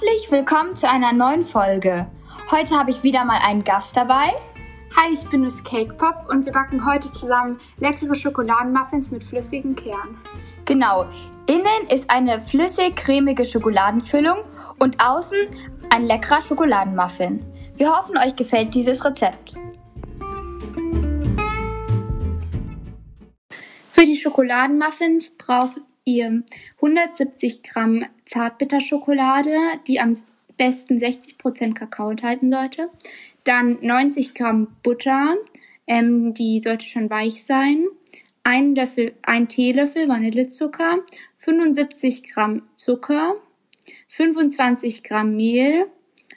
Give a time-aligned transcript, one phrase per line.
[0.00, 2.06] Herzlich willkommen zu einer neuen Folge.
[2.52, 4.32] Heute habe ich wieder mal einen Gast dabei.
[4.96, 9.74] Hi, ich bin Miss Cake Pop und wir backen heute zusammen leckere Schokoladenmuffins mit flüssigem
[9.74, 10.16] Kern.
[10.66, 11.06] Genau,
[11.48, 14.44] innen ist eine flüssig-cremige Schokoladenfüllung
[14.78, 15.48] und außen
[15.92, 17.44] ein leckerer Schokoladenmuffin.
[17.74, 19.56] Wir hoffen, euch gefällt dieses Rezept.
[23.90, 26.42] Für die Schokoladenmuffins braucht ihr
[26.76, 29.54] 170 Gramm Zartbitterschokolade,
[29.86, 30.16] die am
[30.56, 32.90] besten 60% Kakao enthalten sollte.
[33.44, 35.36] Dann 90 Gramm Butter,
[35.86, 37.86] ähm, die sollte schon weich sein.
[38.44, 40.98] Ein, Löffel, ein Teelöffel Vanillezucker,
[41.38, 43.36] 75 Gramm Zucker,
[44.08, 45.86] 25 Gramm Mehl,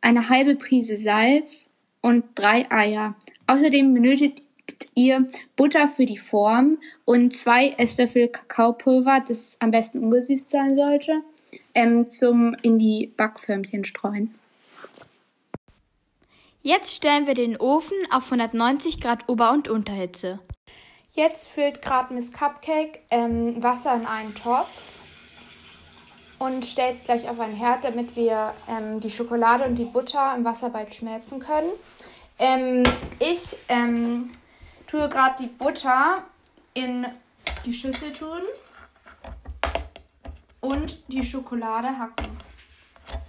[0.00, 3.16] eine halbe Prise Salz und drei Eier.
[3.46, 4.42] Außerdem benötigt
[4.94, 5.26] ihr
[5.56, 11.22] Butter für die Form und zwei Esslöffel Kakaopulver, das am besten ungesüßt sein sollte,
[11.74, 14.34] ähm, zum in die Backförmchen streuen.
[16.62, 20.40] Jetzt stellen wir den Ofen auf 190 Grad Ober- und Unterhitze.
[21.12, 24.98] Jetzt füllt gerade Miss Cupcake ähm, Wasser in einen Topf
[26.38, 30.34] und stellt es gleich auf einen Herd, damit wir ähm, die Schokolade und die Butter
[30.36, 31.70] im Wasser bald schmelzen können.
[32.38, 32.82] Ähm,
[33.20, 34.30] ich ähm,
[34.94, 36.22] tue gerade die Butter
[36.72, 37.04] in
[37.66, 38.42] die Schüssel tun
[40.60, 42.38] und die Schokolade hacken.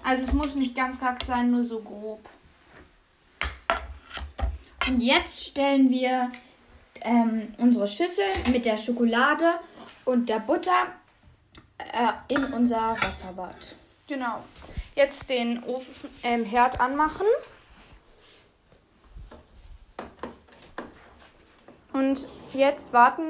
[0.03, 2.29] Also es muss nicht ganz kack sein, nur so grob.
[4.87, 6.31] Und jetzt stellen wir
[7.01, 9.55] ähm, unsere Schüssel mit der Schokolade
[10.05, 10.93] und der Butter
[11.79, 13.75] äh, in unser Wasserbad.
[14.07, 14.43] Genau.
[14.93, 17.25] Jetzt den Ofen, ähm, Herd anmachen.
[21.95, 23.23] Und jetzt warten.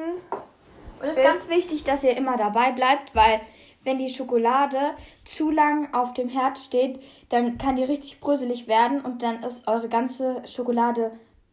[0.99, 3.39] Und es ist ganz wichtig, dass ihr immer dabei bleibt, weil
[3.83, 6.99] wenn die Schokolade zu lang auf dem Herd steht,
[7.29, 11.11] dann kann die richtig bröselig werden und dann ist eure ganze Schokolade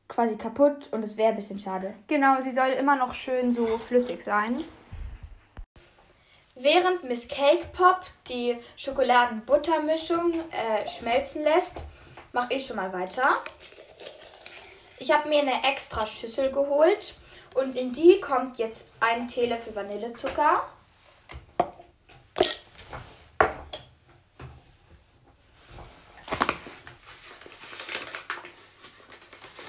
[0.09, 1.93] quasi kaputt und es wäre ein bisschen schade.
[2.07, 4.65] Genau, sie soll immer noch schön so flüssig sein.
[6.55, 11.77] Während Miss Cake Pop die Schokoladen-Butter-Mischung äh, schmelzen lässt,
[12.33, 13.37] mache ich schon mal weiter.
[15.03, 17.17] Ich habe mir eine extra Schüssel geholt
[17.55, 20.63] und in die kommt jetzt ein Teelöffel Vanillezucker.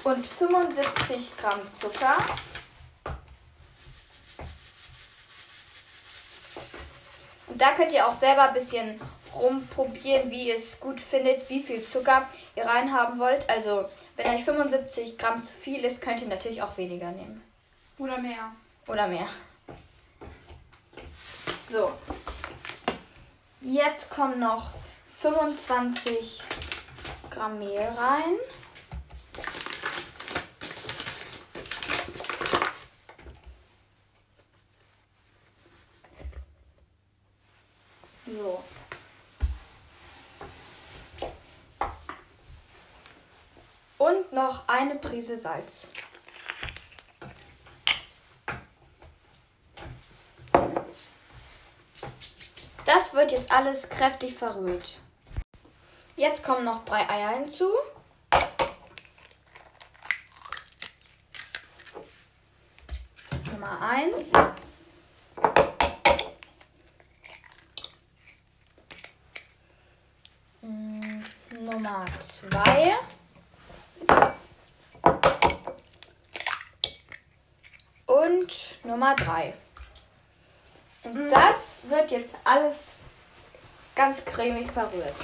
[0.04, 2.16] Und 75 Gramm Zucker.
[7.48, 9.00] Und da könnt ihr auch selber ein bisschen
[9.36, 13.48] rumprobieren, wie ihr es gut findet, wie viel Zucker ihr reinhaben wollt.
[13.48, 17.42] Also, wenn euch 75 Gramm zu viel ist, könnt ihr natürlich auch weniger nehmen.
[17.98, 18.52] Oder mehr.
[18.86, 19.26] Oder mehr.
[21.70, 21.92] So.
[23.60, 24.74] Jetzt kommen noch
[25.20, 26.42] 25
[27.30, 28.36] Gramm Mehl rein.
[38.26, 38.62] So.
[43.98, 45.86] Und noch eine Prise Salz.
[52.84, 54.98] Das wird jetzt alles kräftig verrührt.
[56.16, 57.70] Jetzt kommen noch drei Eier hinzu.
[63.52, 64.32] Nummer eins.
[70.60, 71.20] Mm,
[71.64, 72.96] Nummer zwei.
[78.44, 79.54] Und Nummer drei.
[81.02, 82.96] Und das wird jetzt alles
[83.94, 85.14] ganz cremig verrührt.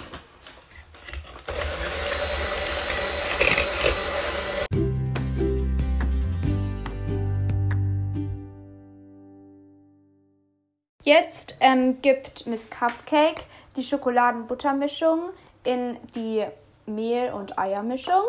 [11.02, 13.42] Jetzt ähm, gibt Miss Cupcake
[13.76, 15.28] die Schokoladen-Butter-Mischung
[15.64, 16.46] in die
[16.86, 18.22] Mehl- und Eiermischung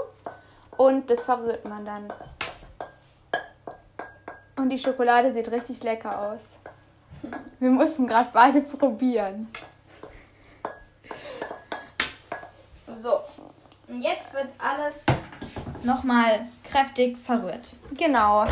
[0.76, 2.12] und das verrührt man dann.
[4.62, 6.50] Und die Schokolade sieht richtig lecker aus.
[7.60, 9.48] Wir mussten gerade beide probieren.
[12.96, 13.22] So,
[13.88, 15.04] und jetzt wird alles
[15.82, 17.70] nochmal kräftig verrührt.
[17.98, 18.46] Genau.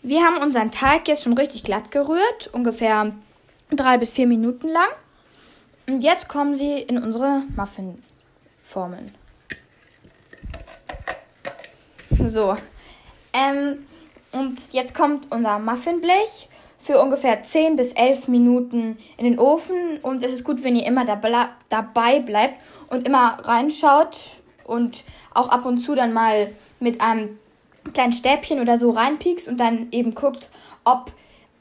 [0.00, 3.12] Wir haben unseren Teig jetzt schon richtig glatt gerührt, ungefähr
[3.70, 4.88] drei bis vier Minuten lang.
[5.90, 9.12] Und jetzt kommen sie in unsere Muffinformen.
[12.16, 12.56] So.
[13.32, 13.86] Ähm,
[14.30, 16.48] Und jetzt kommt unser Muffinblech
[16.80, 19.98] für ungefähr 10 bis 11 Minuten in den Ofen.
[20.02, 21.04] Und es ist gut, wenn ihr immer
[21.68, 24.16] dabei bleibt und immer reinschaut
[24.62, 25.02] und
[25.34, 27.40] auch ab und zu dann mal mit einem
[27.94, 30.50] kleinen Stäbchen oder so reinpiekst und dann eben guckt,
[30.84, 31.10] ob,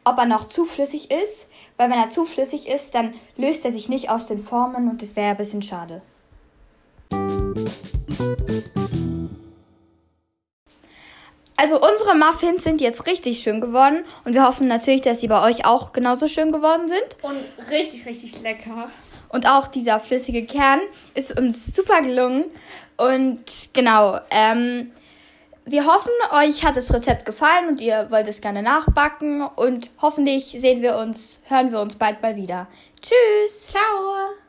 [0.04, 1.48] ob er noch zu flüssig ist.
[1.78, 5.02] Weil wenn er zu flüssig ist, dann löst er sich nicht aus den Formen und
[5.02, 6.02] das wäre ein bisschen schade.
[11.58, 15.44] Also unsere Muffins sind jetzt richtig schön geworden und wir hoffen natürlich, dass sie bei
[15.44, 17.18] euch auch genauso schön geworden sind.
[17.22, 18.90] Und richtig, richtig lecker.
[19.28, 20.80] Und auch dieser flüssige Kern
[21.16, 22.46] ist uns super gelungen.
[22.98, 24.92] Und genau, ähm,
[25.72, 29.42] wir hoffen, euch hat das Rezept gefallen und ihr wollt es gerne nachbacken.
[29.42, 32.68] Und hoffentlich sehen wir uns, hören wir uns bald mal wieder.
[33.02, 33.68] Tschüss.
[33.68, 34.49] Ciao.